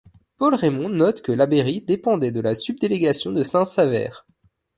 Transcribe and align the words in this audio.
Paul 0.35 0.55
Raymond 0.55 0.89
note 0.89 1.21
que 1.21 1.31
Labeyrie 1.31 1.81
dépendait 1.81 2.31
de 2.31 2.39
la 2.39 2.55
subdélégation 2.55 3.31
de 3.33 3.43
Saint-Sever. 3.43 4.09